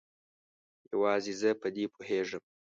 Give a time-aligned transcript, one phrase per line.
[0.91, 2.43] یوازې زه په دې پوهیږم